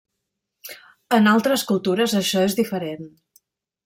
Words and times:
En 1.17 1.29
altres 1.33 1.65
cultures 1.71 2.15
això 2.21 2.43
és 2.47 2.57
diferent. 2.61 3.07